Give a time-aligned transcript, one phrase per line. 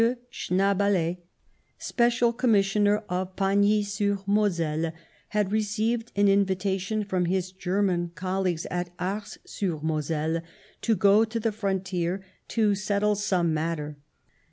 [0.31, 1.17] Schnaebele,
[1.77, 4.93] Special Commissioner at Pagny sur Moselle,
[5.29, 10.41] had received an invitation from his German colleagues at Ars sur Moselle
[10.81, 13.95] to b8l6 aflaJr' §^*°*^^ frontier to settle some matter.